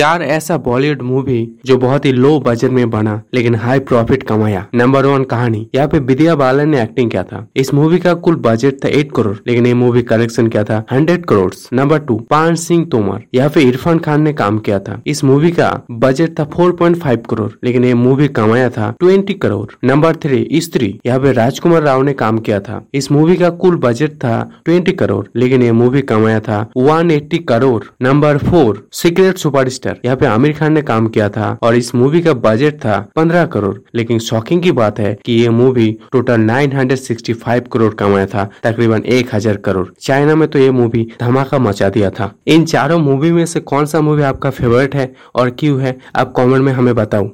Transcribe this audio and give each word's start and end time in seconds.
चार 0.00 0.22
ऐसा 0.22 0.56
बॉलीवुड 0.56 1.02
मूवी 1.02 1.38
जो 1.66 1.76
बहुत 1.78 2.04
ही 2.04 2.10
लो 2.12 2.38
बजट 2.40 2.70
में 2.70 2.90
बना, 2.90 3.20
लेकिन 3.34 3.54
हाई 3.54 3.78
प्रॉफिट 3.80 4.22
कमाया। 4.22 4.64
नंबर 4.74 5.06
वन 5.06 5.24
कहानी, 5.24 5.66
यहाँ 5.74 5.88
पे 5.88 5.98
विद्या 6.00 6.34
बालन 6.34 6.68
ने 6.68 6.80
एक्टिंग 6.82 7.10
किया 7.10 7.22
था। 7.22 7.46
इस 7.56 7.72
मूवी 7.74 7.98
का 7.98 8.14
कुल 8.16 8.36
बजट 8.36 8.78
था 8.84 8.88
एट 8.90 9.10
करोड़ 9.16 9.36
लेकिन 9.46 9.66
ये 9.66 9.72
मूवी 9.74 10.02
कलेक्शन 10.02 10.46
किया 10.46 10.62
था 10.64 10.82
हंड्रेड 10.92 11.26
करोड़ 11.26 11.50
नंबर 11.72 11.98
टू 12.00 12.16
पान 12.30 12.54
सिंह 12.54 12.84
तोमर, 12.92 13.20
यहाँ 13.34 13.50
पे 13.50 13.62
इरफान 13.62 13.98
खान 13.98 14.22
ने 14.22 14.32
काम 14.32 14.58
किया 14.60 14.78
था। 14.78 15.00
इस 15.06 15.22
मूवी 15.24 15.50
का 15.50 15.70
बजट 15.92 16.38
था 16.38 16.44
फोर 16.54 16.72
पॉइंट 16.76 16.96
फाइव 16.96 17.22
करोड़ 17.30 17.50
लेकिन 17.64 17.84
ये 17.84 17.92
मूवी 17.96 18.28
कमाया 18.30 18.70
था 18.70 18.90
ट्वेंटी 19.00 19.34
करोड़ 19.34 19.66
नंबर 19.84 20.16
थ्री 20.16 20.60
स्त्री, 20.60 20.98
यहाँ 21.06 21.20
पे 21.20 21.32
राजकुमार 21.32 21.82
राव 21.82 22.02
ने 22.02 22.12
काम 22.14 22.38
किया 22.38 22.60
था। 22.60 22.82
इस 22.94 23.10
मूवी 23.12 23.36
का 23.36 23.50
कुल 23.60 23.76
बजट 23.78 24.16
था 24.16 24.40
ट्वेंटी 24.64 24.92
करोड़ 24.94 25.24
लेकिन 25.36 25.62
ये 25.62 25.72
मूवी 25.74 26.02
कमाया 26.04 26.40
था 26.40 26.66
one 26.78 27.10
eighty 27.10 27.38
crore 27.50 27.82
number 28.02 28.38
four 28.40 28.86
secret 28.94 29.38
superstar 29.38 29.88
यहाँ 30.04 30.16
पे 30.16 30.26
आमिर 30.26 30.52
खान 30.52 30.72
ने 30.72 30.82
काम 30.82 31.06
किया 31.08 31.28
था 31.28 31.56
और 31.62 31.76
इस 31.76 31.94
मूवी 31.94 32.20
का 32.22 32.32
बजट 32.40 32.74
था 32.76 32.98
पंद्रह 33.16 33.46
करोड़। 33.46 33.74
लेकिन 33.94 34.18
शॉकिंग 34.20 34.62
की 34.62 34.72
बात 34.72 34.98
है 35.00 35.16
की 35.24 35.40
ये 35.40 35.48
मूवी 35.50 35.90
टोटल 36.12 36.40
965 36.40 37.68
करोड़ 37.72 37.92
कमाया 37.94 38.26
था, 38.26 38.48
तकरीबन 38.62 39.02
एक 39.08 39.34
हज़ार 39.34 39.56
करोड़। 39.58 39.86
चाइना 40.00 40.34
में 40.34 40.48
तो 40.48 40.58
ये 40.58 40.70
मूवी 40.72 41.06
धमाका 41.20 41.58
मचा 41.60 41.88
दिया 41.90 42.10
था। 42.10 42.32
इन 42.46 42.64
चारों 42.66 42.98
मूवी 43.00 43.32
में 43.32 43.44
से 43.46 43.60
कौन 43.62 43.86
सा 43.86 44.00
मूवी 44.00 44.22
आपका 44.24 44.50
फेवरेट 44.52 44.94
है 44.94 45.12
और 45.34 45.50
क्यों 45.50 45.80
है, 45.80 45.98
आप 46.16 46.32
कमेंट 46.36 46.64
में 46.64 46.72
हमें 46.72 46.94
बताओ। 46.94 47.28